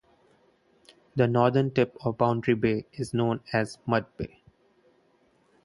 [1.15, 4.41] The northern tip of Boundary Bay is known as Mud Bay.